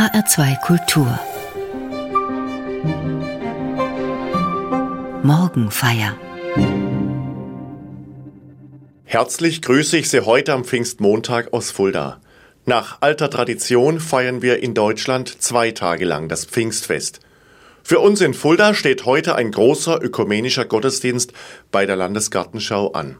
HR2 0.00 0.60
Kultur 0.62 1.20
Morgenfeier 5.22 6.16
Herzlich 9.04 9.60
grüße 9.60 9.98
ich 9.98 10.08
Sie 10.08 10.24
heute 10.24 10.54
am 10.54 10.64
Pfingstmontag 10.64 11.52
aus 11.52 11.70
Fulda. 11.70 12.18
Nach 12.64 13.02
alter 13.02 13.28
Tradition 13.28 14.00
feiern 14.00 14.40
wir 14.40 14.62
in 14.62 14.72
Deutschland 14.72 15.42
zwei 15.42 15.72
Tage 15.72 16.06
lang 16.06 16.30
das 16.30 16.46
Pfingstfest. 16.46 17.20
Für 17.82 17.98
uns 17.98 18.22
in 18.22 18.32
Fulda 18.32 18.72
steht 18.72 19.04
heute 19.04 19.34
ein 19.34 19.50
großer 19.50 20.02
ökumenischer 20.02 20.64
Gottesdienst 20.64 21.34
bei 21.70 21.84
der 21.84 21.96
Landesgartenschau 21.96 22.92
an. 22.92 23.18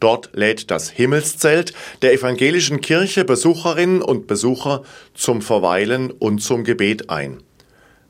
Dort 0.00 0.30
lädt 0.32 0.70
das 0.70 0.88
Himmelszelt 0.90 1.74
der 2.00 2.14
evangelischen 2.14 2.80
Kirche 2.80 3.24
Besucherinnen 3.24 4.00
und 4.00 4.26
Besucher 4.26 4.82
zum 5.14 5.42
Verweilen 5.42 6.10
und 6.10 6.42
zum 6.42 6.64
Gebet 6.64 7.10
ein. 7.10 7.42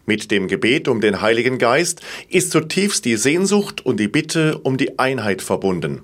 Mit 0.06 0.30
dem 0.30 0.48
Gebet 0.48 0.88
um 0.88 1.00
den 1.00 1.20
Heiligen 1.20 1.58
Geist 1.58 2.00
ist 2.28 2.52
zutiefst 2.52 3.04
die 3.04 3.16
Sehnsucht 3.16 3.84
und 3.84 3.98
die 4.00 4.08
Bitte 4.08 4.58
um 4.58 4.76
die 4.76 4.98
Einheit 4.98 5.42
verbunden. 5.42 6.02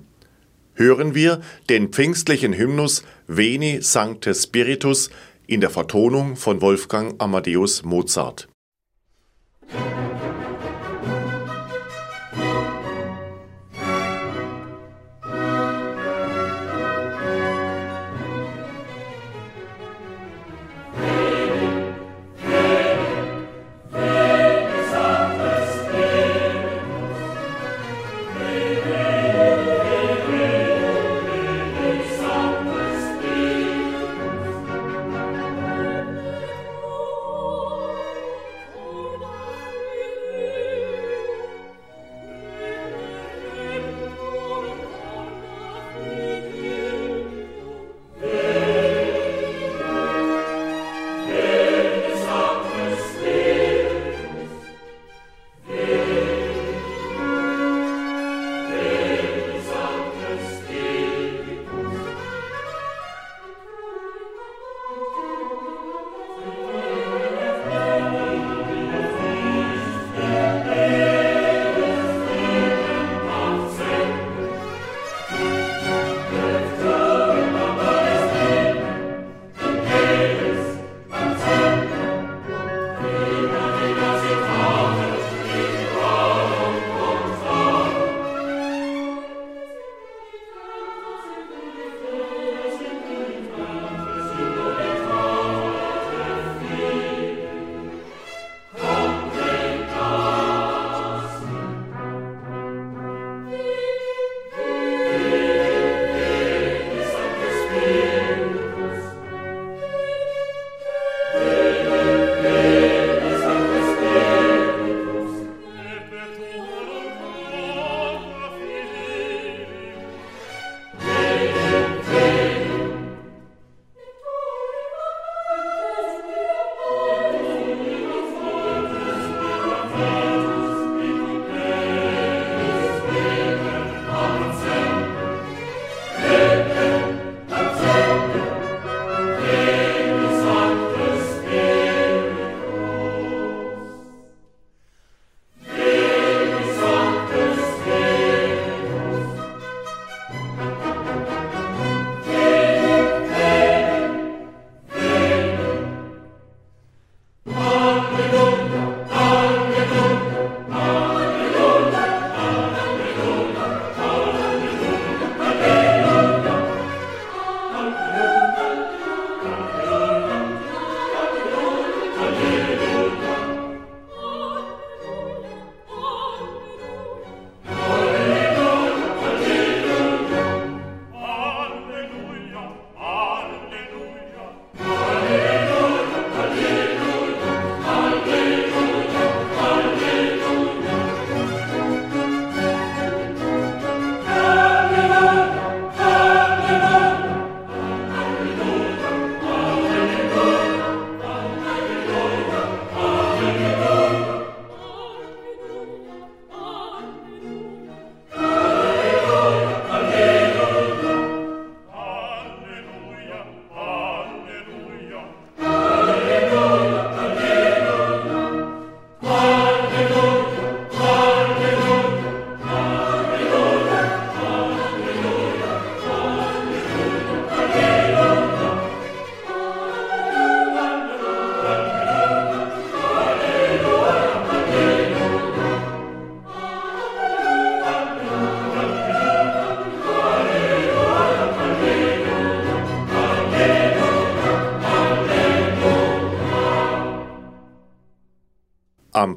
Hören 0.75 1.15
wir 1.15 1.41
den 1.69 1.89
pfingstlichen 1.89 2.53
Hymnus 2.53 3.03
Veni 3.27 3.79
Sancte 3.81 4.35
Spiritus 4.35 5.09
in 5.47 5.61
der 5.61 5.69
Vertonung 5.69 6.35
von 6.35 6.61
Wolfgang 6.61 7.15
Amadeus 7.21 7.83
Mozart. 7.83 8.46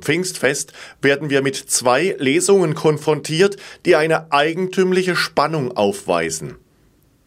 Pfingstfest 0.00 0.72
werden 1.02 1.30
wir 1.30 1.42
mit 1.42 1.56
zwei 1.56 2.16
Lesungen 2.18 2.74
konfrontiert, 2.74 3.56
die 3.84 3.96
eine 3.96 4.32
eigentümliche 4.32 5.16
Spannung 5.16 5.76
aufweisen. 5.76 6.56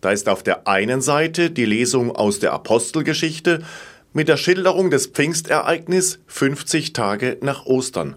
Da 0.02 0.12
ist 0.12 0.28
auf 0.28 0.44
der 0.44 0.68
einen 0.68 1.02
Seite 1.02 1.50
die 1.50 1.66
Lesung 1.66 2.14
aus 2.14 2.40
der 2.40 2.52
Apostelgeschichte 2.52 3.64
mit 4.12 4.28
der 4.28 4.38
Schilderung 4.38 4.92
des 4.92 5.08
Pfingstereignis 5.08 6.20
50 6.28 6.94
Tage 6.94 7.38
nach 7.42 7.66
Ostern. 7.66 8.16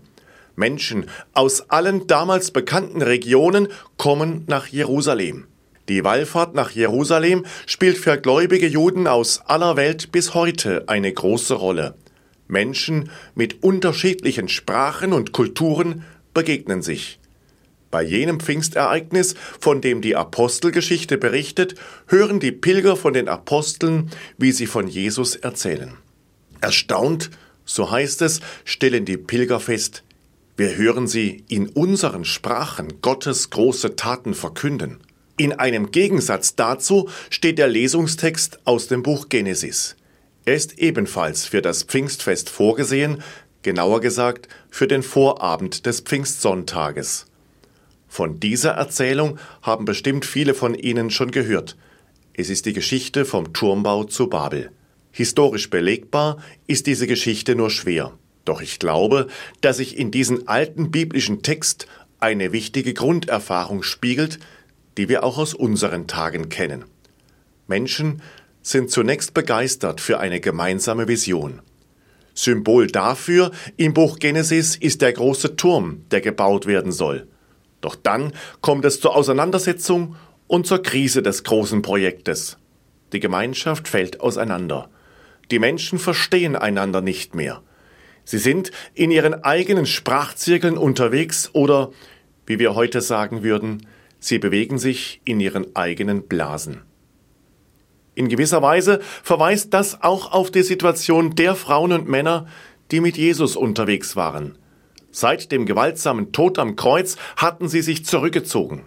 Menschen 0.57 1.07
aus 1.33 1.71
allen 1.71 2.07
damals 2.07 2.51
bekannten 2.51 3.03
Regionen 3.03 3.69
kommen 3.99 4.45
nach 4.47 4.67
Jerusalem. 4.67 5.47
Die 5.89 6.03
Wallfahrt 6.03 6.55
nach 6.55 6.71
Jerusalem 6.71 7.45
spielt 7.67 7.99
für 7.99 8.19
gläubige 8.19 8.67
Juden 8.67 9.07
aus 9.07 9.43
aller 9.47 9.77
Welt 9.77 10.11
bis 10.11 10.35
heute 10.35 10.85
eine 10.89 11.13
große 11.13 11.55
Rolle. 11.55 11.95
Menschen 12.49 13.11
mit 13.35 13.63
unterschiedlichen 13.63 14.49
Sprachen 14.49 15.13
und 15.13 15.33
Kulturen 15.33 16.05
begegnen 16.35 16.83
sich. 16.83 17.19
Bei 17.91 18.03
jenem 18.03 18.41
Pfingstereignis, 18.41 19.35
von 19.61 19.81
dem 19.81 20.01
die 20.03 20.17
Apostelgeschichte 20.17 21.19
berichtet, 21.19 21.77
hören 22.09 22.41
die 22.41 22.53
Pilger 22.53 22.97
von 22.97 23.15
den 23.15 23.29
Aposteln, 23.29 24.11
wie 24.39 24.53
sie 24.53 24.67
von 24.67 24.89
Jesus 24.89 25.37
erzählen. 25.37 25.95
Erstaunt, 26.61 27.31
so 27.65 27.91
heißt 27.91 28.23
es, 28.23 28.41
stellen 28.65 29.05
die 29.05 29.17
Pilger 29.17 29.61
fest, 29.61 30.03
wir 30.57 30.75
hören 30.77 31.07
sie 31.07 31.45
in 31.49 31.69
unseren 31.69 32.25
Sprachen 32.25 33.03
Gottes 33.03 33.51
große 33.51 33.95
Taten 33.95 34.33
verkünden. 34.33 35.01
In 35.37 35.53
einem 35.53 35.91
Gegensatz 35.91 36.57
dazu 36.57 37.11
steht 37.29 37.59
der 37.59 37.69
Lesungstext 37.69 38.61
aus 38.65 38.89
dem 38.89 39.03
Buch 39.03 39.29
Genesis. 39.29 39.97
Er 40.47 40.55
ist 40.55 40.79
ebenfalls 40.79 41.45
für 41.45 41.61
das 41.61 41.83
Pfingstfest 41.83 42.49
vorgesehen, 42.49 43.23
genauer 43.63 44.01
gesagt 44.01 44.49
für 44.71 44.87
den 44.87 45.03
Vorabend 45.03 45.87
des 45.87 46.01
Pfingstsonntages. 46.01 47.27
Von 48.07 48.39
dieser 48.39 48.71
Erzählung 48.71 49.41
haben 49.61 49.85
bestimmt 49.85 50.25
viele 50.25 50.55
von 50.55 50.77
Ihnen 50.77 51.11
schon 51.11 51.33
gehört. 51.33 51.77
Es 52.33 52.49
ist 52.49 52.65
die 52.65 52.75
Geschichte 52.75 53.25
vom 53.25 53.55
Turmbau 53.55 54.05
zu 54.05 54.29
Babel. 54.29 54.71
Historisch 55.11 55.69
belegbar 55.69 56.39
ist 56.69 56.87
diese 56.87 57.09
Geschichte 57.09 57.57
nur 57.57 57.71
schwer. 57.71 58.13
Doch 58.45 58.61
ich 58.61 58.79
glaube, 58.79 59.27
dass 59.63 59.79
sich 59.79 59.99
in 59.99 60.13
diesem 60.13 60.47
alten 60.47 60.93
biblischen 60.93 61.43
Text 61.43 61.89
eine 62.21 62.53
wichtige 62.53 62.95
Grunderfahrung 62.95 63.83
spiegelt, 63.83 64.39
die 64.97 65.09
wir 65.09 65.25
auch 65.25 65.39
aus 65.39 65.55
unseren 65.55 66.07
Tagen 66.07 66.49
kennen. 66.51 66.85
Menschen 67.67 68.23
sind 68.67 68.91
zunächst 68.91 69.33
begeistert 69.33 70.01
für 70.01 70.19
eine 70.19 70.41
gemeinsame 70.41 71.07
Vision. 71.07 71.63
Symbol 72.35 72.89
dafür 72.89 73.53
im 73.77 73.95
Buch 73.95 74.19
Genesis 74.19 74.75
ist 74.75 75.03
der 75.03 75.13
große 75.13 75.55
Turm, 75.55 76.03
der 76.11 76.21
gebaut 76.21 76.67
werden 76.67 76.91
soll. 76.91 77.29
Doch 77.81 77.95
dann 77.95 78.33
kommt 78.63 78.85
es 78.85 79.01
zur 79.01 79.15
Auseinandersetzung 79.15 80.17
und 80.49 80.67
zur 80.67 80.83
Krise 80.83 81.23
des 81.23 81.45
großen 81.45 81.81
Projektes. 81.83 82.59
Die 83.13 83.21
Gemeinschaft 83.21 83.87
fällt 83.87 84.21
auseinander. 84.21 84.91
Die 85.53 85.61
Menschen 85.61 86.01
verstehen 86.01 86.57
einander 86.57 87.03
nicht 87.03 87.37
mehr. 87.37 87.63
Sie 88.25 88.39
sind 88.39 88.73
in 88.95 89.13
ihren 89.13 89.45
eigenen 89.45 89.87
Sprachzirkeln 89.87 90.77
unterwegs 90.77 91.51
oder, 91.53 91.93
wie 92.47 92.59
wir 92.59 92.75
heute 92.75 93.01
sagen 93.01 93.45
würden, 93.45 93.87
sie 94.19 94.41
bewegen 94.41 94.79
sich 94.79 95.21
in 95.25 95.39
ihren 95.39 95.77
eigenen 95.77 96.27
Blasen. 96.27 96.83
In 98.17 98.29
gewisser 98.29 98.63
Weise 98.63 99.01
verweist 99.23 99.75
das 99.75 100.03
auch 100.03 100.33
auf 100.33 100.51
die 100.51 100.63
Situation 100.63 101.35
der 101.35 101.55
Frauen 101.55 101.93
und 101.93 102.09
Männer, 102.09 102.47
die 102.91 103.01
mit 103.01 103.19
Jesus 103.19 103.57
unterwegs 103.57 104.17
waren. 104.17 104.57
Seit 105.11 105.53
dem 105.53 105.67
gewaltsamen 105.67 106.33
Tod 106.33 106.59
am 106.59 106.77
Kreuz 106.77 107.17
hatten 107.37 107.69
sie 107.69 107.83
sich 107.83 108.07
zurückgezogen. 108.07 108.87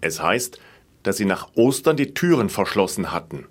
Es 0.00 0.22
heißt, 0.22 0.60
dass 1.02 1.16
sie 1.16 1.24
nach 1.24 1.48
Ostern 1.56 1.96
die 1.96 2.14
Türen 2.14 2.50
verschlossen 2.50 3.10
hatten. 3.10 3.46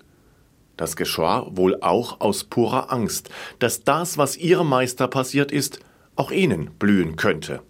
Das 0.78 0.96
geschah 0.96 1.46
wohl 1.52 1.82
auch 1.82 2.22
aus 2.22 2.46
purer 2.46 2.92
Angst, 2.94 3.30
dass 3.60 3.84
das, 3.84 4.18
was 4.18 4.38
ihrem 4.38 4.70
Meister 4.70 5.10
passiert 5.10 5.52
ist, 5.52 5.80
auch 6.16 6.32
ihnen 6.32 6.72
blühen 6.80 7.18
könnte. 7.18 7.62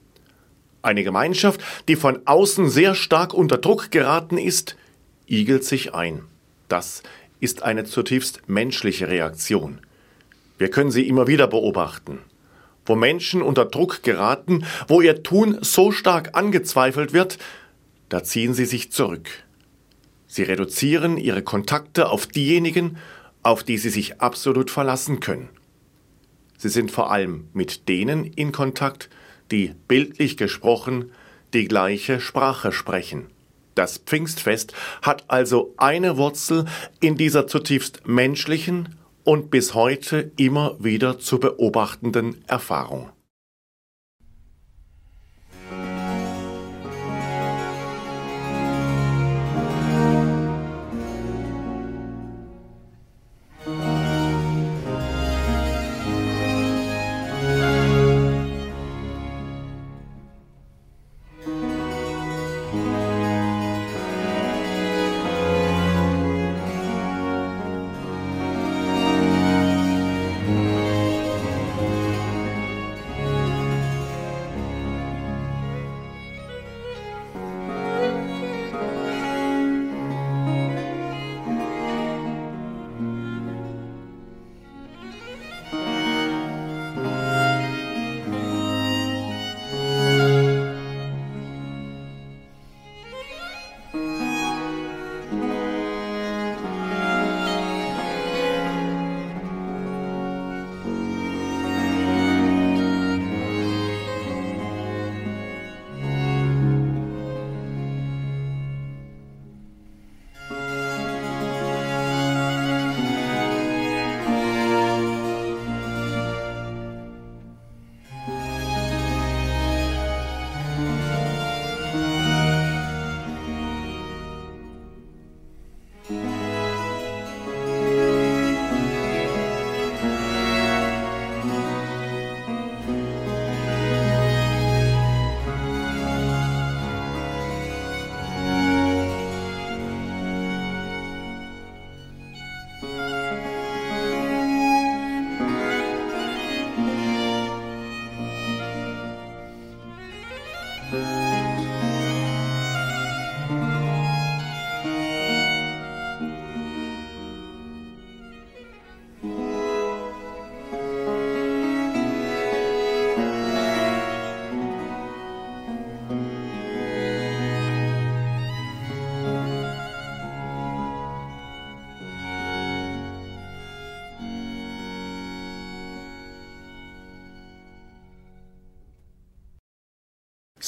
Eine 0.83 1.03
Gemeinschaft, 1.03 1.61
die 1.87 1.95
von 1.95 2.19
außen 2.25 2.69
sehr 2.69 2.93
stark 2.93 3.33
unter 3.33 3.57
Druck 3.57 3.89
geraten 3.89 4.37
ist, 4.37 4.77
igelt 5.25 5.63
sich 5.63 5.95
ein. 5.95 6.23
Das 6.67 7.01
ist 7.39 7.63
eine 7.63 7.85
zutiefst 7.85 8.41
menschliche 8.47 9.07
Reaktion. 9.07 9.81
Wir 10.57 10.69
können 10.69 10.91
sie 10.91 11.07
immer 11.07 11.27
wieder 11.27 11.47
beobachten. 11.47 12.19
Wo 12.85 12.95
Menschen 12.95 13.41
unter 13.41 13.65
Druck 13.65 14.01
geraten, 14.03 14.65
wo 14.87 15.01
ihr 15.01 15.21
Tun 15.23 15.57
so 15.61 15.91
stark 15.91 16.37
angezweifelt 16.37 17.13
wird, 17.13 17.37
da 18.09 18.23
ziehen 18.23 18.53
sie 18.53 18.65
sich 18.65 18.91
zurück. 18.91 19.29
Sie 20.25 20.43
reduzieren 20.43 21.17
ihre 21.17 21.41
Kontakte 21.41 22.09
auf 22.09 22.27
diejenigen, 22.27 22.97
auf 23.43 23.63
die 23.63 23.77
sie 23.77 23.89
sich 23.89 24.21
absolut 24.21 24.71
verlassen 24.71 25.19
können. 25.19 25.49
Sie 26.57 26.69
sind 26.69 26.91
vor 26.91 27.11
allem 27.11 27.49
mit 27.53 27.87
denen 27.87 28.25
in 28.25 28.51
Kontakt, 28.51 29.09
die 29.51 29.73
bildlich 29.87 30.37
gesprochen 30.37 31.11
die 31.53 31.65
gleiche 31.65 32.19
Sprache 32.19 32.71
sprechen. 32.71 33.27
Das 33.77 33.99
Pfingstfest 33.99 34.73
hat 35.03 35.25
also 35.27 35.75
eine 35.77 36.17
Wurzel 36.17 36.65
in 36.99 37.15
dieser 37.15 37.45
zutiefst 37.45 38.07
menschlichen 38.07 38.95
und 39.23 39.51
bis 39.51 39.75
heute 39.75 40.31
immer 40.35 40.75
wieder 40.79 41.19
zu 41.19 41.39
beobachtenden 41.39 42.43
Erfahrung. 42.47 43.11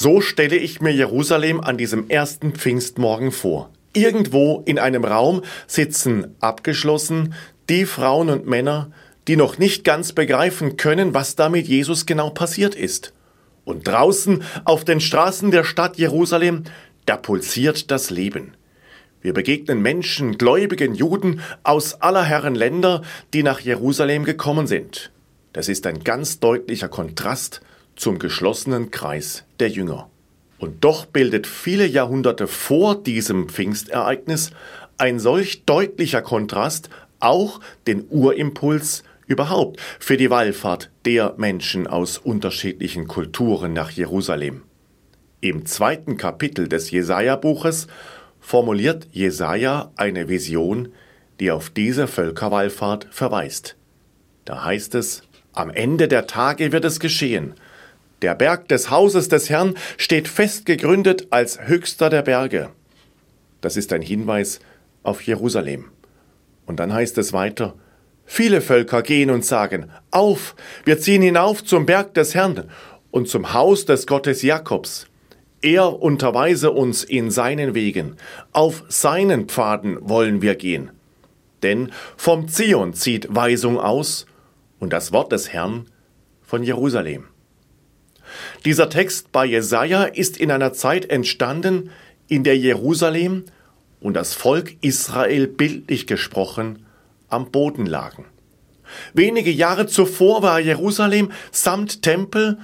So 0.02 0.22
stelle 0.22 0.56
ich 0.56 0.80
mir 0.80 0.94
Jerusalem 0.94 1.60
an 1.60 1.76
diesem 1.76 2.08
ersten 2.08 2.54
Pfingstmorgen 2.54 3.32
vor. 3.32 3.68
Irgendwo 3.92 4.62
in 4.64 4.78
einem 4.78 5.04
Raum 5.04 5.42
sitzen 5.66 6.34
abgeschlossen 6.40 7.34
die 7.68 7.84
Frauen 7.84 8.30
und 8.30 8.46
Männer, 8.46 8.92
die 9.28 9.36
noch 9.36 9.58
nicht 9.58 9.84
ganz 9.84 10.14
begreifen 10.14 10.78
können, 10.78 11.12
was 11.12 11.36
da 11.36 11.50
mit 11.50 11.68
Jesus 11.68 12.06
genau 12.06 12.30
passiert 12.30 12.74
ist. 12.74 13.12
Und 13.66 13.86
draußen 13.86 14.42
auf 14.64 14.86
den 14.86 15.02
Straßen 15.02 15.50
der 15.50 15.64
Stadt 15.64 15.98
Jerusalem, 15.98 16.64
da 17.04 17.18
pulsiert 17.18 17.90
das 17.90 18.08
Leben. 18.08 18.54
Wir 19.20 19.34
begegnen 19.34 19.82
Menschen, 19.82 20.38
gläubigen 20.38 20.94
Juden 20.94 21.42
aus 21.62 22.00
aller 22.00 22.24
Herren 22.24 22.54
Länder, 22.54 23.02
die 23.34 23.42
nach 23.42 23.60
Jerusalem 23.60 24.24
gekommen 24.24 24.66
sind. 24.66 25.12
Das 25.52 25.68
ist 25.68 25.86
ein 25.86 26.02
ganz 26.04 26.40
deutlicher 26.40 26.88
Kontrast 26.88 27.60
zum 28.00 28.18
geschlossenen 28.18 28.90
Kreis 28.90 29.44
der 29.60 29.68
Jünger. 29.68 30.08
Und 30.58 30.84
doch 30.84 31.04
bildet 31.04 31.46
viele 31.46 31.86
Jahrhunderte 31.86 32.46
vor 32.46 32.94
diesem 33.00 33.48
Pfingstereignis 33.48 34.50
ein 34.96 35.18
solch 35.18 35.64
deutlicher 35.64 36.22
Kontrast 36.22 36.90
auch 37.18 37.60
den 37.86 38.04
Urimpuls 38.08 39.02
überhaupt 39.26 39.80
für 39.98 40.16
die 40.16 40.30
Wallfahrt 40.30 40.90
der 41.04 41.34
Menschen 41.36 41.86
aus 41.86 42.18
unterschiedlichen 42.18 43.06
Kulturen 43.06 43.74
nach 43.74 43.90
Jerusalem. 43.90 44.62
Im 45.42 45.66
zweiten 45.66 46.16
Kapitel 46.16 46.68
des 46.68 46.90
Jesaja-Buches 46.90 47.86
formuliert 48.40 49.08
Jesaja 49.12 49.90
eine 49.96 50.28
Vision, 50.28 50.88
die 51.38 51.50
auf 51.50 51.70
diese 51.70 52.06
Völkerwallfahrt 52.06 53.06
verweist. 53.10 53.76
Da 54.46 54.64
heißt 54.64 54.94
es: 54.94 55.22
Am 55.52 55.70
Ende 55.70 56.08
der 56.08 56.26
Tage 56.26 56.72
wird 56.72 56.84
es 56.84 56.98
geschehen. 56.98 57.54
Der 58.22 58.34
Berg 58.34 58.68
des 58.68 58.90
Hauses 58.90 59.28
des 59.28 59.48
Herrn 59.48 59.74
steht 59.96 60.28
fest 60.28 60.66
gegründet 60.66 61.28
als 61.30 61.66
höchster 61.66 62.10
der 62.10 62.22
Berge. 62.22 62.70
Das 63.60 63.76
ist 63.76 63.92
ein 63.92 64.02
Hinweis 64.02 64.60
auf 65.02 65.22
Jerusalem. 65.22 65.86
Und 66.66 66.80
dann 66.80 66.92
heißt 66.92 67.16
es 67.18 67.32
weiter: 67.32 67.74
Viele 68.26 68.60
Völker 68.60 69.02
gehen 69.02 69.30
und 69.30 69.44
sagen: 69.44 69.90
Auf, 70.10 70.54
wir 70.84 71.00
ziehen 71.00 71.22
hinauf 71.22 71.64
zum 71.64 71.86
Berg 71.86 72.12
des 72.14 72.34
Herrn 72.34 72.68
und 73.10 73.28
zum 73.28 73.54
Haus 73.54 73.86
des 73.86 74.06
Gottes 74.06 74.42
Jakobs. 74.42 75.06
Er 75.62 76.00
unterweise 76.00 76.70
uns 76.70 77.04
in 77.04 77.30
seinen 77.30 77.74
Wegen, 77.74 78.16
auf 78.52 78.84
seinen 78.88 79.48
Pfaden 79.48 79.98
wollen 80.00 80.42
wir 80.42 80.54
gehen. 80.54 80.90
Denn 81.62 81.90
vom 82.16 82.48
Zion 82.48 82.94
zieht 82.94 83.34
Weisung 83.34 83.78
aus 83.78 84.26
und 84.78 84.92
das 84.92 85.12
Wort 85.12 85.32
des 85.32 85.52
Herrn 85.52 85.86
von 86.42 86.62
Jerusalem. 86.62 87.29
Dieser 88.64 88.90
Text 88.90 89.32
bei 89.32 89.46
Jesaja 89.46 90.04
ist 90.04 90.36
in 90.36 90.50
einer 90.50 90.72
Zeit 90.72 91.10
entstanden, 91.10 91.90
in 92.28 92.44
der 92.44 92.56
Jerusalem 92.56 93.44
und 94.00 94.14
das 94.14 94.34
Volk 94.34 94.76
Israel 94.80 95.46
bildlich 95.46 96.06
gesprochen 96.06 96.86
am 97.28 97.50
Boden 97.50 97.86
lagen. 97.86 98.24
Wenige 99.14 99.50
Jahre 99.50 99.86
zuvor 99.86 100.42
war 100.42 100.60
Jerusalem 100.60 101.30
samt 101.52 102.02
Tempel 102.02 102.58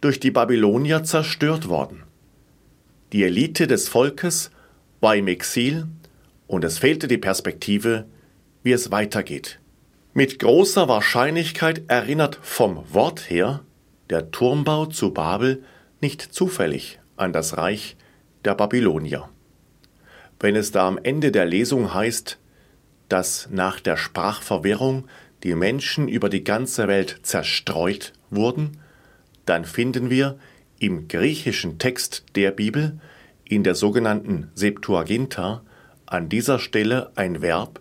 durch 0.00 0.20
die 0.20 0.30
Babylonier 0.30 1.04
zerstört 1.04 1.68
worden. 1.68 2.02
Die 3.12 3.24
Elite 3.24 3.66
des 3.66 3.88
Volkes 3.88 4.50
war 5.00 5.16
im 5.16 5.28
Exil 5.28 5.86
und 6.46 6.64
es 6.64 6.78
fehlte 6.78 7.08
die 7.08 7.18
Perspektive, 7.18 8.06
wie 8.62 8.72
es 8.72 8.90
weitergeht. 8.90 9.60
Mit 10.14 10.38
großer 10.38 10.88
Wahrscheinlichkeit 10.88 11.82
erinnert 11.88 12.38
vom 12.42 12.82
Wort 12.92 13.30
her 13.30 13.60
der 14.10 14.30
Turmbau 14.30 14.86
zu 14.86 15.12
Babel 15.12 15.64
nicht 16.00 16.22
zufällig 16.22 17.00
an 17.16 17.32
das 17.32 17.56
Reich 17.56 17.96
der 18.44 18.54
Babylonier. 18.54 19.28
Wenn 20.40 20.56
es 20.56 20.70
da 20.70 20.86
am 20.86 20.98
Ende 21.02 21.32
der 21.32 21.46
Lesung 21.46 21.92
heißt, 21.92 22.38
dass 23.08 23.48
nach 23.50 23.80
der 23.80 23.96
Sprachverwirrung 23.96 25.08
die 25.42 25.54
Menschen 25.54 26.08
über 26.08 26.28
die 26.28 26.44
ganze 26.44 26.88
Welt 26.88 27.20
zerstreut 27.22 28.12
wurden, 28.30 28.78
dann 29.46 29.64
finden 29.64 30.10
wir 30.10 30.38
im 30.78 31.08
griechischen 31.08 31.78
Text 31.78 32.24
der 32.36 32.50
Bibel, 32.50 33.00
in 33.44 33.64
der 33.64 33.74
sogenannten 33.74 34.50
Septuaginta, 34.54 35.62
an 36.06 36.28
dieser 36.28 36.58
Stelle 36.58 37.10
ein 37.16 37.42
Verb, 37.42 37.80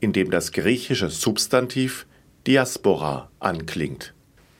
in 0.00 0.12
dem 0.12 0.30
das 0.30 0.52
griechische 0.52 1.08
Substantiv 1.08 2.06
Diaspora 2.46 3.30
anklingt. 3.38 4.12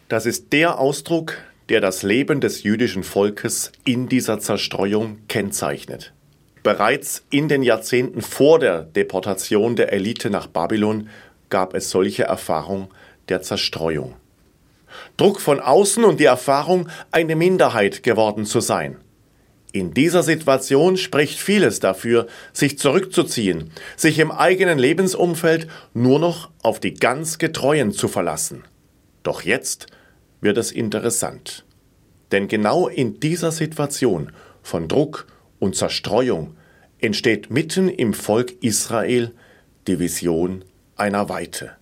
Das 0.09 0.27
ist 0.27 0.53
der 0.53 0.79
Ausdruck, 0.79 1.39
der 1.71 1.81
das 1.81 2.03
Leben 2.03 2.41
des 2.41 2.63
jüdischen 2.63 3.03
Volkes 3.03 3.73
in 3.85 4.09
dieser 4.09 4.39
Zerstreuung 4.39 5.19
kennzeichnet. 5.29 6.13
Bereits 6.63 7.25
in 7.31 7.49
den 7.49 7.63
Jahrzehnten 7.63 8.21
vor 8.21 8.59
der 8.59 8.83
Deportation 8.83 9.77
der 9.77 9.93
Elite 9.93 10.29
nach 10.29 10.47
Babylon 10.47 11.09
gab 11.49 11.75
es 11.75 11.91
solche 11.91 12.25
Erfahrung 12.25 12.89
der 13.29 13.43
Zerstreuung. 13.43 14.15
Druck 15.17 15.41
von 15.41 15.59
außen 15.59 16.05
und 16.05 16.21
die 16.21 16.25
Erfahrung, 16.25 16.89
eine 17.11 17.35
Minderheit 17.35 18.03
geworden 18.03 18.45
zu 18.45 18.61
sein. 18.61 18.99
In 19.73 19.93
dieser 19.93 20.23
Situation 20.23 20.97
spricht 20.97 21.39
vieles 21.39 21.81
dafür, 21.81 22.29
sich 22.53 22.79
zurückzuziehen, 22.79 23.73
sich 23.97 24.19
im 24.19 24.31
eigenen 24.31 24.79
Lebensumfeld 24.79 25.67
nur 25.95 26.21
noch 26.21 26.51
auf 26.63 26.79
die 26.79 26.95
ganz 26.95 27.39
Getreuen 27.39 27.93
zu 27.93 28.07
verlassen. 28.07 28.63
Doch 29.25 29.43
jetzt 29.43 29.87
wird 30.45 30.59
es 30.59 30.71
interessant. 30.71 31.65
Denn 32.31 32.47
genau 32.47 32.87
in 32.87 33.19
dieser 33.19 33.51
Situation 33.51 34.31
von 34.63 34.87
Druck 34.87 35.27
und 35.59 35.75
Zerstreuung 35.75 36.57
entsteht 37.01 37.51
mitten 37.51 37.89
im 37.89 38.15
Volk 38.15 38.63
Israel 38.63 39.33
die 39.87 39.99
Vision 39.99 40.65
einer 40.97 41.29
Weite. 41.29 41.73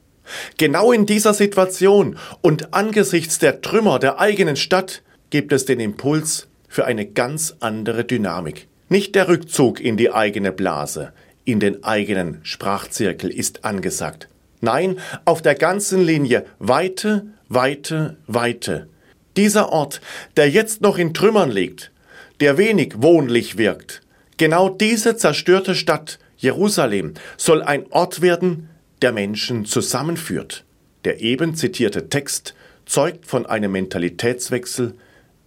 Genau 0.57 0.93
in 0.93 1.07
dieser 1.07 1.35
Situation 1.35 2.17
und 2.41 2.73
angesichts 2.73 3.39
der 3.39 3.61
Trümmer 3.61 3.99
der 3.99 4.19
eigenen 4.21 4.57
Stadt 4.57 5.03
gibt 5.31 5.53
es 5.53 5.65
den 5.65 5.81
Impuls 5.81 6.49
für 6.69 6.85
eine 6.85 7.07
ganz 7.07 7.57
andere 7.61 8.05
Dynamik. 8.05 8.69
Nicht 8.89 9.15
der 9.15 9.29
Rückzug 9.29 9.81
in 9.81 9.97
die 9.97 10.13
eigene 10.13 10.53
Blase, 10.53 11.13
in 11.45 11.61
den 11.61 11.83
eigenen 11.83 12.41
Sprachzirkel 12.43 13.31
ist 13.31 13.65
angesagt. 13.65 14.29
Nein, 14.61 14.99
auf 15.25 15.43
der 15.43 15.57
ganzen 15.57 16.05
Linie 16.05 16.45
Weite, 16.59 17.27
Weite, 17.55 18.17
Weite. 18.27 18.89
Dieser 19.37 19.69
Ort, 19.71 20.01
der 20.39 20.49
jetzt 20.49 20.81
noch 20.81 20.97
in 20.97 21.13
Trümmern 21.13 21.51
liegt, 21.51 21.93
der 22.41 22.57
wenig 22.57 22.95
wohnlich 23.03 23.59
wirkt, 23.59 24.01
genau 24.39 24.71
diese 24.71 25.17
zerstörte 25.17 25.75
Stadt 25.75 26.19
Jerusalem 26.39 27.13
soll 27.37 27.63
ein 27.63 27.85
Ort 27.91 28.23
werden, 28.23 28.71
der 29.03 29.13
Menschen 29.13 29.67
zusammenführt. 29.67 30.65
Der 31.05 31.21
eben 31.21 31.55
zitierte 31.55 32.09
Text 32.09 32.55
zeugt 32.87 33.27
von 33.27 33.45
einem 33.45 33.73
Mentalitätswechsel, 33.73 34.95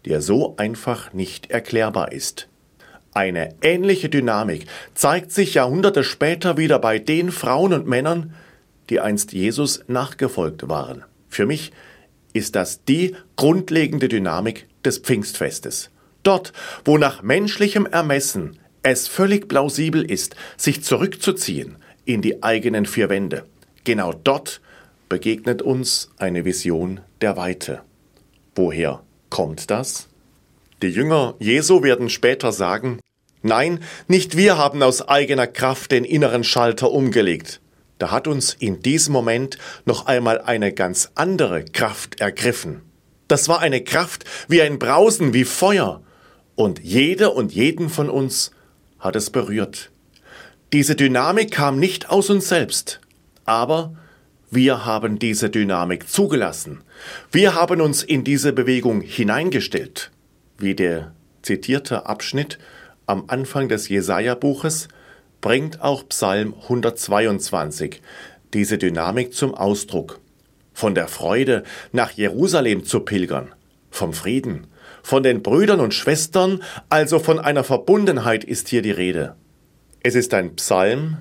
der 0.06 0.22
so 0.22 0.56
einfach 0.58 1.12
nicht 1.12 1.50
erklärbar 1.50 2.12
ist. 2.12 2.48
Eine 3.16 3.56
ähnliche 3.64 4.10
Dynamik 4.10 4.68
zeigt 4.94 5.32
sich 5.32 5.56
Jahrhunderte 5.56 6.04
später 6.04 6.56
wieder 6.58 6.78
bei 6.78 7.00
den 7.00 7.32
Frauen 7.32 7.74
und 7.74 7.88
Männern, 7.88 8.36
die 8.92 9.00
einst 9.00 9.34
Jesus 9.34 9.84
nachgefolgt 9.88 10.70
waren. 10.70 11.04
Für 11.30 11.48
mich 11.48 11.72
ist 12.36 12.56
das 12.56 12.84
die 12.84 13.16
grundlegende 13.38 14.10
Dynamik 14.10 14.68
des 14.84 15.00
Pfingstfestes. 15.00 15.90
Dort, 16.22 16.52
wo 16.84 16.98
nach 16.98 17.22
menschlichem 17.22 17.86
Ermessen 17.86 18.60
es 18.84 19.08
völlig 19.08 19.48
plausibel 19.48 20.04
ist, 20.04 20.36
sich 20.58 20.84
zurückzuziehen, 20.84 21.78
in 22.04 22.22
die 22.22 22.44
eigenen 22.44 22.86
vier 22.86 23.10
Wände. 23.10 23.46
Genau 23.84 24.14
dort 24.14 24.62
begegnet 25.08 25.62
uns 25.62 26.12
eine 26.18 26.46
Vision 26.46 27.00
der 27.22 27.38
Weite. 27.38 27.82
Woher 28.54 29.02
kommt 29.30 29.72
das? 29.72 30.10
Die 30.82 30.90
Jünger 30.90 31.36
Jesu 31.40 31.84
werden 31.84 32.10
später 32.10 32.52
sagen, 32.52 33.00
nein, 33.44 33.80
nicht 34.08 34.36
wir 34.36 34.58
haben 34.58 34.84
aus 34.84 35.08
eigener 35.08 35.48
Kraft 35.48 35.92
den 35.92 36.04
inneren 36.04 36.44
Schalter 36.44 36.92
umgelegt. 36.92 37.62
Da 37.98 38.12
hat 38.12 38.28
uns 38.28 38.54
in 38.54 38.82
diesem 38.82 39.14
Moment 39.14 39.58
noch 39.86 40.06
einmal 40.06 40.42
eine 40.42 40.74
ganz 40.74 41.12
andere 41.16 41.64
Kraft 41.64 42.20
ergriffen. 42.20 42.82
Das 43.28 43.48
war 43.48 43.60
eine 43.60 43.84
Kraft 43.84 44.26
wie 44.48 44.62
ein 44.62 44.80
Brausen, 44.80 45.34
wie 45.34 45.46
Feuer. 45.46 46.02
Und 46.56 46.80
jede 46.80 47.32
und 47.32 47.54
jeden 47.54 47.90
von 47.90 48.10
uns 48.10 48.52
hat 49.00 49.16
es 49.16 49.30
berührt. 49.30 49.92
Diese 50.74 50.96
Dynamik 50.96 51.52
kam 51.52 51.80
nicht 51.80 52.10
aus 52.10 52.30
uns 52.30 52.50
selbst, 52.50 53.00
aber 53.46 53.96
wir 54.52 54.86
haben 54.86 55.20
diese 55.20 55.50
Dynamik 55.50 56.08
zugelassen. 56.10 56.82
Wir 57.32 57.56
haben 57.56 57.82
uns 57.82 58.04
in 58.04 58.24
diese 58.24 58.54
Bewegung 58.54 59.02
hineingestellt, 59.02 60.12
wie 60.58 60.76
der 60.76 61.14
zitierte 61.42 62.06
Abschnitt 62.06 62.58
am 63.06 63.26
Anfang 63.28 63.70
des 63.70 63.90
Jesaja-Buches 63.90 64.88
bringt 65.46 65.80
auch 65.80 66.10
Psalm 66.10 66.56
122 66.64 68.02
diese 68.56 68.80
Dynamik 68.80 69.32
zum 69.36 69.54
Ausdruck. 69.54 70.20
Von 70.74 70.96
der 70.96 71.08
Freude, 71.08 71.62
nach 71.92 72.10
Jerusalem 72.10 72.84
zu 72.84 73.02
pilgern, 73.02 73.54
vom 73.92 74.12
Frieden, 74.12 74.66
von 75.04 75.22
den 75.22 75.44
Brüdern 75.44 75.82
und 75.82 75.94
Schwestern, 75.94 76.64
also 76.90 77.20
von 77.20 77.38
einer 77.38 77.64
Verbundenheit 77.64 78.44
ist 78.44 78.70
hier 78.70 78.82
die 78.82 78.90
Rede. 78.90 79.36
Es 80.02 80.16
ist 80.16 80.34
ein 80.34 80.56
Psalm, 80.56 81.18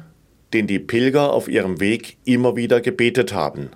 den 0.54 0.66
die 0.66 0.78
Pilger 0.78 1.30
auf 1.30 1.46
ihrem 1.46 1.78
Weg 1.78 2.16
immer 2.24 2.56
wieder 2.56 2.80
gebetet 2.80 3.34
haben 3.34 3.72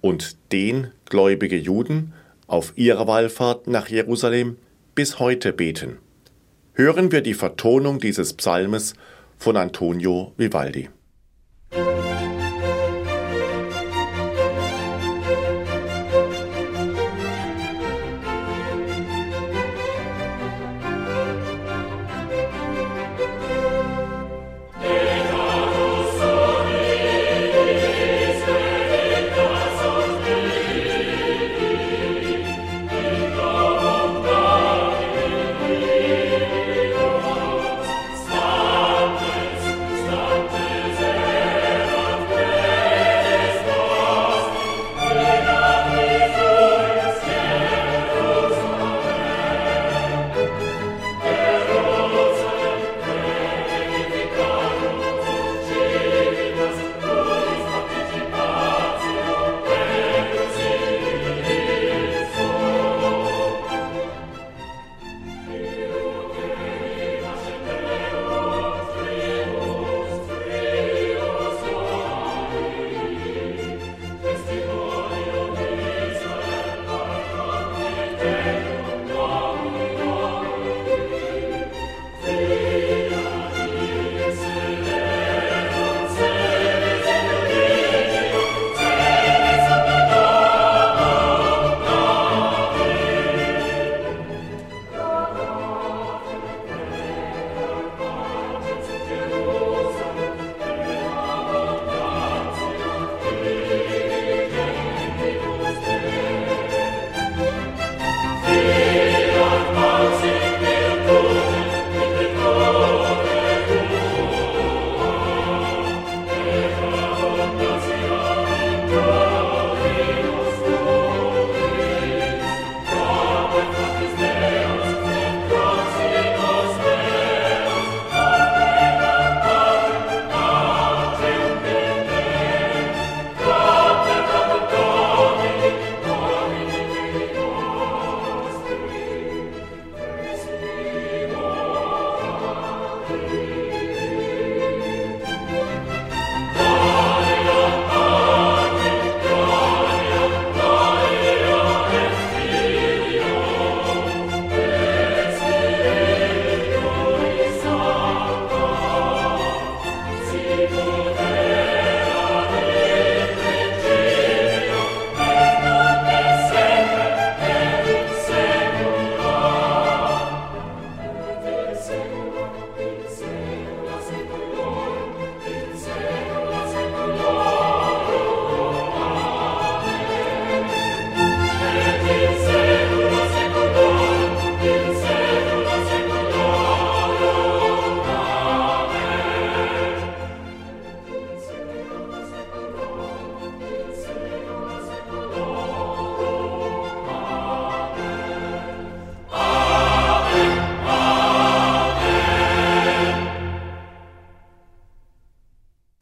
und 0.00 0.38
den 0.50 0.92
gläubige 1.10 1.58
Juden 1.58 2.14
auf 2.46 2.72
ihrer 2.74 3.06
Wallfahrt 3.06 3.66
nach 3.66 3.88
Jerusalem 3.88 4.56
bis 4.94 5.18
heute 5.18 5.52
beten. 5.52 5.98
Hören 6.72 7.12
wir 7.12 7.20
die 7.20 7.34
Vertonung 7.34 7.98
dieses 7.98 8.32
Psalmes 8.32 8.94
von 9.40 9.56
Antonio 9.56 10.34
Vivaldi. 10.36 10.99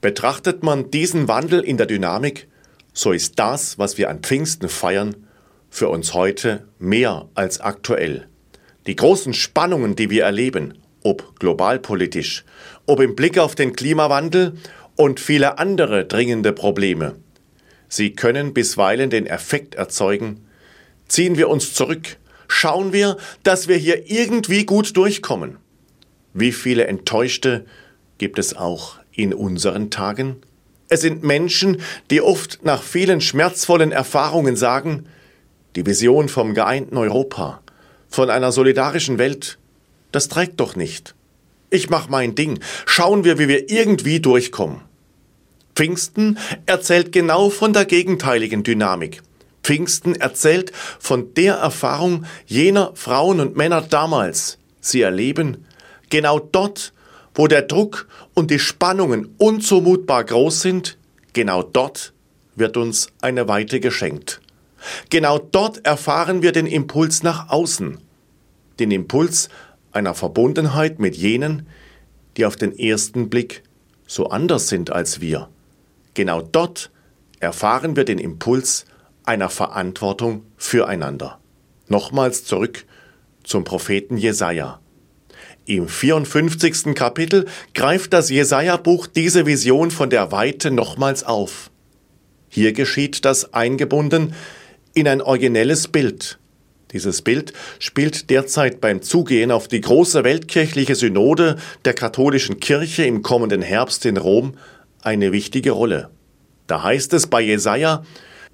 Betrachtet 0.01 0.63
man 0.63 0.93
diesen 0.93 1.27
Wandel 1.27 1.61
in 1.61 1.77
der 1.77 1.87
Dynamik, 1.87 2.47
so 2.93 3.11
ist 3.11 3.37
das, 3.41 3.79
was 3.81 3.99
wir 3.99 4.11
an 4.11 4.21
Pfingsten 4.21 4.69
feiern, 4.69 5.27
für 5.71 5.89
uns 5.89 6.15
heute 6.15 6.69
mehr 6.79 7.29
als 7.35 7.61
aktuell. 7.61 8.29
Die 8.87 8.95
großen 8.95 9.35
Spannungen, 9.35 9.97
die 9.97 10.09
wir 10.09 10.23
erleben, 10.23 10.79
ob 11.03 11.41
globalpolitisch, 11.41 12.45
ob 12.87 13.01
im 13.01 13.17
Blick 13.17 13.39
auf 13.39 13.57
den 13.57 13.73
Klimawandel 13.73 14.55
und 14.95 15.19
viele 15.19 15.59
andere 15.59 16.05
dringende 16.05 16.53
Probleme, 16.53 17.17
sie 17.89 18.13
können 18.13 18.55
bisweilen 18.55 19.11
den 19.11 19.27
Effekt 19.27 19.75
erzeugen, 19.75 20.47
ziehen 21.09 21.37
wir 21.37 21.49
uns 21.49 21.75
zurück, 21.75 22.19
schauen 22.47 22.93
wir, 22.93 23.17
dass 23.43 23.67
wir 23.67 23.77
hier 23.77 24.09
irgendwie 24.09 24.65
gut 24.65 24.97
durchkommen. 24.97 25.57
Wie 26.35 26.53
viele 26.53 26.87
Enttäuschte 26.87 27.67
gibt 28.19 28.39
es 28.39 28.57
auch 28.57 28.99
in 29.19 29.35
unseren 29.35 29.91
Tagen? 29.91 30.37
Es 30.89 31.03
sind 31.03 31.23
Menschen, 31.23 31.83
die 32.11 32.23
oft 32.23 32.61
nach 32.63 32.83
vielen 32.83 33.21
schmerzvollen 33.21 33.93
Erfahrungen 33.93 34.57
sagen, 34.57 35.07
die 35.77 35.85
Vision 35.85 36.29
vom 36.29 36.55
geeinten 36.55 36.97
Europa, 36.97 37.61
von 38.09 38.31
einer 38.31 38.53
solidarischen 38.53 39.19
Welt, 39.19 39.59
das 40.13 40.29
trägt 40.29 40.61
doch 40.61 40.77
nicht. 40.77 41.15
Ich 41.69 41.91
mach 41.91 42.09
mein 42.09 42.35
Ding. 42.35 42.61
Schauen 42.87 43.25
wir, 43.25 43.39
wie 43.39 43.49
wir 43.49 43.71
irgendwie 43.71 44.21
durchkommen. 44.21 44.81
Pfingsten 45.75 46.39
erzählt 46.65 47.13
genau 47.13 47.51
von 47.51 47.73
der 47.73 47.85
gegenteiligen 47.85 48.63
Dynamik. 48.63 49.21
Pfingsten 49.63 50.15
erzählt 50.15 50.73
von 50.99 51.35
der 51.35 51.57
Erfahrung 51.57 52.25
jener 52.47 52.93
Frauen 52.95 53.41
und 53.41 53.57
Männer 53.57 53.83
damals. 53.83 54.59
Sie 54.81 55.03
erleben, 55.03 55.67
genau 56.09 56.39
dort, 56.39 56.95
wo 57.39 57.47
der 57.47 57.63
Druck 57.63 58.09
und 58.35 58.51
die 58.51 58.59
Spannungen 58.59 59.33
unzumutbar 59.39 60.25
groß 60.25 60.61
sind, 60.61 60.99
genau 61.35 61.63
dort 61.63 62.13
wird 62.57 62.77
uns 62.77 63.13
eine 63.23 63.47
Weite 63.47 63.79
geschenkt. 63.79 64.41
Genau 65.09 65.39
dort 65.39 65.87
erfahren 65.87 66.43
wir 66.43 66.51
den 66.51 66.67
Impuls 66.67 67.23
nach 67.23 67.49
außen, 67.49 67.99
den 68.81 68.91
Impuls 68.91 69.51
einer 69.93 70.15
Verbundenheit 70.15 70.99
mit 70.99 71.17
jenen, 71.17 71.69
die 72.37 72.45
auf 72.45 72.57
den 72.57 72.77
ersten 72.77 73.31
Blick 73.31 73.63
so 74.09 74.31
anders 74.31 74.67
sind 74.67 74.91
als 74.91 75.21
wir. 75.21 75.49
Genau 76.15 76.43
dort 76.43 76.91
erfahren 77.39 77.95
wir 77.95 78.05
den 78.05 78.19
Impuls 78.19 78.85
einer 79.25 79.49
Verantwortung 79.49 80.43
füreinander. 80.57 81.39
Nochmals 81.87 82.43
zurück 82.43 82.85
zum 83.45 83.63
Propheten 83.63 84.17
Jesaja. 84.17 84.81
Im 85.69 85.87
54. 85.87 86.95
Kapitel 86.95 87.45
greift 87.75 88.15
das 88.15 88.31
Jesaja-Buch 88.31 89.07
diese 89.07 89.45
Vision 89.45 89.91
von 89.91 90.09
der 90.09 90.33
Weite 90.33 90.71
nochmals 90.71 91.25
auf. 91.25 91.71
Hier 92.49 92.73
geschieht 92.73 93.27
das 93.27 93.53
eingebunden 93.53 94.33
in 94.95 95.07
ein 95.07 95.21
originelles 95.21 95.89
Bild. 95.89 96.39
Dieses 96.93 97.21
Bild 97.21 97.53
spielt 97.81 98.31
derzeit 98.31 98.81
beim 98.81 99.03
Zugehen 99.03 99.51
auf 99.51 99.69
die 99.69 99.83
große 99.83 100.25
weltkirchliche 100.25 100.95
Synode 100.95 101.57
der 101.85 101.93
katholischen 101.93 102.61
Kirche 102.61 103.05
im 103.05 103.21
kommenden 103.21 103.61
Herbst 103.61 104.07
in 104.07 104.17
Rom 104.17 104.55
eine 105.03 105.33
wichtige 105.33 105.73
Rolle. 105.73 106.09
Da 106.67 106.83
heißt 106.83 107.13
es 107.13 107.27
bei 107.27 107.43
Jesaja, 107.43 108.05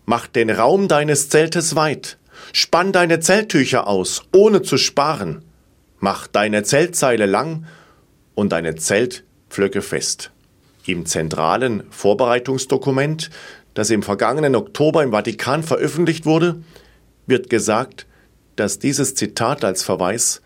Mach 0.04 0.26
den 0.26 0.50
Raum 0.50 0.88
deines 0.88 1.28
Zeltes 1.28 1.76
weit, 1.76 2.18
spann 2.52 2.90
deine 2.90 3.20
Zelttücher 3.20 3.86
aus, 3.86 4.22
ohne 4.32 4.62
zu 4.62 4.78
sparen, 4.78 5.44
mach 6.04 6.26
deine 6.26 6.62
Zeltseile 6.64 7.24
lang 7.24 7.64
und 8.34 8.52
deine 8.52 8.74
Zeltpflöcke 8.74 9.80
fest. 9.80 10.32
Im 10.84 11.06
zentralen 11.06 11.84
Vorbereitungsdokument, 11.88 13.30
das 13.72 13.88
im 13.88 14.02
vergangenen 14.02 14.54
Oktober 14.54 15.02
im 15.02 15.12
Vatikan 15.12 15.62
veröffentlicht 15.62 16.26
wurde, 16.26 16.62
wird 17.26 17.48
gesagt, 17.48 18.06
dass 18.54 18.78
dieses 18.78 19.14
Zitat 19.14 19.64
als 19.64 19.82
Verweis 19.82 20.42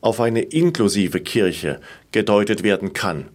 auf 0.00 0.18
eine 0.18 0.40
inklusive 0.40 1.20
Kirche 1.20 1.80
gedeutet 2.10 2.62
werden 2.62 2.94
kann, 2.94 3.28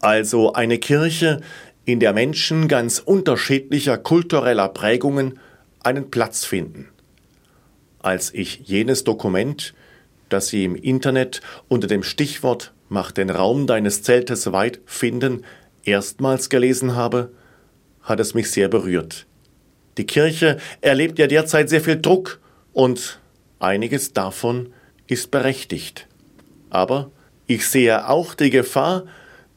also 0.00 0.54
eine 0.54 0.78
Kirche, 0.78 1.42
in 1.84 2.00
der 2.00 2.14
Menschen 2.14 2.66
ganz 2.66 2.98
unterschiedlicher 2.98 3.98
kultureller 3.98 4.68
Prägungen 4.68 5.38
einen 5.82 6.10
Platz 6.10 6.46
finden. 6.46 6.88
Als 7.98 8.32
ich 8.32 8.60
jenes 8.60 9.04
Dokument, 9.04 9.74
das 10.32 10.48
Sie 10.48 10.64
im 10.64 10.76
Internet 10.76 11.40
unter 11.68 11.86
dem 11.86 12.02
Stichwort 12.02 12.72
Mach 12.92 13.12
den 13.12 13.30
Raum 13.30 13.68
deines 13.68 14.02
Zeltes 14.02 14.50
weit 14.50 14.80
finden, 14.84 15.44
erstmals 15.84 16.48
gelesen 16.48 16.96
habe, 16.96 17.30
hat 18.02 18.18
es 18.18 18.34
mich 18.34 18.50
sehr 18.50 18.66
berührt. 18.66 19.26
Die 19.96 20.06
Kirche 20.06 20.58
erlebt 20.80 21.20
ja 21.20 21.28
derzeit 21.28 21.68
sehr 21.68 21.80
viel 21.80 22.00
Druck 22.00 22.40
und 22.72 23.20
einiges 23.60 24.12
davon 24.12 24.72
ist 25.06 25.30
berechtigt. 25.30 26.08
Aber 26.68 27.12
ich 27.46 27.68
sehe 27.68 28.08
auch 28.08 28.34
die 28.34 28.50
Gefahr, 28.50 29.04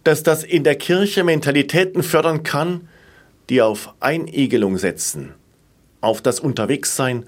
dass 0.03 0.21
das 0.21 0.43
in 0.43 0.63
der 0.63 0.75
Kirche 0.75 1.23
Mentalitäten 1.23 2.03
fördern 2.03 2.43
kann, 2.43 2.87
die 3.49 3.63
auf 3.63 3.95
Einigelung 3.99 4.77
setzen, 4.77 5.33
auf 6.01 6.21
das 6.21 6.39
Unterwegssein 6.39 7.25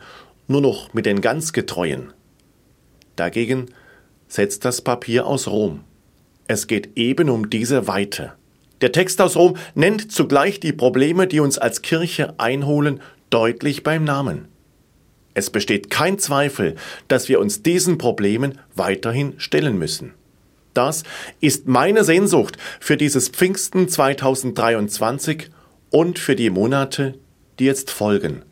nur 0.47 0.61
noch 0.61 0.93
mit 0.93 1.07
den 1.07 1.21
ganz 1.21 1.51
Getreuen. 1.51 2.13
Dagegen 3.15 3.67
setzt 4.27 4.65
das 4.65 4.81
Papier 4.81 5.25
aus 5.25 5.47
Rom. 5.47 5.81
Es 6.47 6.67
geht 6.67 6.97
eben 6.97 7.29
um 7.29 7.49
diese 7.49 7.87
Weite. 7.87 8.33
Der 8.81 8.91
Text 8.91 9.21
aus 9.21 9.35
Rom 9.35 9.55
nennt 9.73 10.11
zugleich 10.11 10.59
die 10.59 10.73
Probleme, 10.73 11.27
die 11.27 11.39
uns 11.39 11.57
als 11.57 11.81
Kirche 11.81 12.35
einholen, 12.39 13.01
deutlich 13.29 13.83
beim 13.83 14.03
Namen. 14.03 14.47
Es 15.33 15.49
besteht 15.49 15.89
kein 15.89 16.19
Zweifel, 16.19 16.75
dass 17.07 17.29
wir 17.29 17.39
uns 17.39 17.63
diesen 17.63 17.97
Problemen 17.97 18.59
weiterhin 18.75 19.33
stellen 19.37 19.77
müssen. 19.77 20.13
Das 20.73 21.03
ist 21.39 21.67
meine 21.67 22.03
Sehnsucht 22.03 22.57
für 22.79 22.97
dieses 22.97 23.29
Pfingsten 23.29 23.87
2023 23.87 25.49
und 25.89 26.19
für 26.19 26.35
die 26.35 26.49
Monate, 26.49 27.17
die 27.59 27.65
jetzt 27.65 27.91
folgen. 27.91 28.43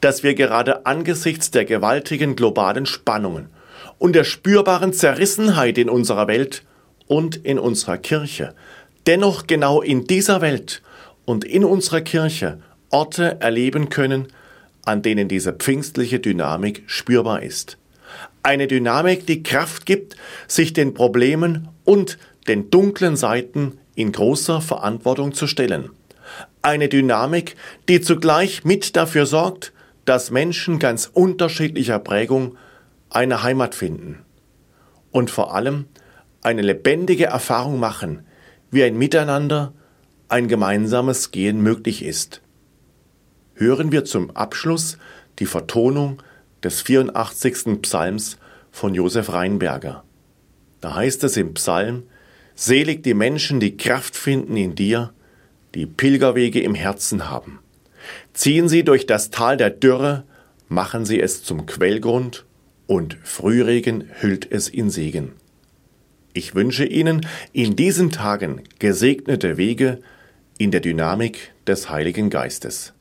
Dass 0.00 0.22
wir 0.22 0.34
gerade 0.34 0.86
angesichts 0.86 1.50
der 1.50 1.64
gewaltigen 1.64 2.36
globalen 2.36 2.86
Spannungen 2.86 3.48
und 3.98 4.14
der 4.14 4.24
spürbaren 4.24 4.92
Zerrissenheit 4.92 5.78
in 5.78 5.88
unserer 5.90 6.28
Welt 6.28 6.62
und 7.06 7.36
in 7.36 7.58
unserer 7.58 7.98
Kirche 7.98 8.54
dennoch 9.08 9.46
genau 9.46 9.80
in 9.80 10.04
dieser 10.04 10.42
Welt 10.42 10.82
und 11.24 11.44
in 11.44 11.64
unserer 11.64 12.02
Kirche 12.02 12.60
Orte 12.90 13.40
erleben 13.40 13.88
können, 13.88 14.28
an 14.84 15.02
denen 15.02 15.28
diese 15.28 15.52
pfingstliche 15.52 16.20
Dynamik 16.20 16.84
spürbar 16.86 17.42
ist. 17.42 17.78
Eine 18.42 18.66
Dynamik, 18.66 19.26
die 19.26 19.42
Kraft 19.42 19.86
gibt, 19.86 20.16
sich 20.46 20.74
den 20.74 20.94
Problemen 20.94 21.68
und 21.84 22.18
den 22.48 22.70
dunklen 22.70 23.16
Seiten 23.16 23.78
in 23.94 24.12
großer 24.12 24.60
Verantwortung 24.60 25.32
zu 25.32 25.46
stellen. 25.46 25.90
Eine 26.60 26.88
Dynamik, 26.88 27.56
die 27.88 28.00
zugleich 28.00 28.64
mit 28.64 28.94
dafür 28.94 29.26
sorgt, 29.26 29.72
dass 30.04 30.30
Menschen 30.30 30.78
ganz 30.78 31.10
unterschiedlicher 31.12 31.98
Prägung 31.98 32.56
eine 33.10 33.42
Heimat 33.42 33.74
finden 33.74 34.24
und 35.10 35.30
vor 35.30 35.54
allem 35.54 35.86
eine 36.42 36.62
lebendige 36.62 37.26
Erfahrung 37.26 37.78
machen, 37.78 38.26
wie 38.70 38.84
ein 38.84 38.96
Miteinander, 38.96 39.72
ein 40.28 40.48
gemeinsames 40.48 41.30
Gehen 41.30 41.62
möglich 41.62 42.04
ist. 42.04 42.42
Hören 43.54 43.92
wir 43.92 44.04
zum 44.04 44.30
Abschluss 44.30 44.98
die 45.38 45.46
Vertonung 45.46 46.22
des 46.62 46.82
84. 46.82 47.82
Psalms 47.82 48.38
von 48.70 48.94
Josef 48.94 49.32
Reinberger. 49.32 50.04
Da 50.80 50.94
heißt 50.94 51.24
es 51.24 51.36
im 51.36 51.54
Psalm, 51.54 52.04
Selig 52.54 53.04
die 53.04 53.14
Menschen, 53.14 53.60
die 53.60 53.76
Kraft 53.76 54.16
finden 54.16 54.56
in 54.56 54.74
dir, 54.74 55.12
die 55.76 55.86
Pilgerwege 55.86 56.60
im 56.60 56.74
Herzen 56.74 57.30
haben. 57.30 57.60
Ziehen 58.32 58.68
sie 58.68 58.82
durch 58.82 59.06
das 59.06 59.30
Tal 59.30 59.56
der 59.56 59.70
Dürre, 59.70 60.24
machen 60.68 61.04
sie 61.04 61.20
es 61.20 61.44
zum 61.44 61.66
Quellgrund, 61.66 62.46
und 62.88 63.18
Frühregen 63.22 64.10
hüllt 64.20 64.50
es 64.50 64.68
in 64.68 64.90
Segen. 64.90 65.34
Ich 66.32 66.54
wünsche 66.54 66.86
Ihnen 66.86 67.24
in 67.52 67.76
diesen 67.76 68.10
Tagen 68.10 68.62
gesegnete 68.78 69.56
Wege 69.56 70.00
in 70.56 70.70
der 70.70 70.80
Dynamik 70.80 71.52
des 71.66 71.90
Heiligen 71.90 72.30
Geistes. 72.30 72.94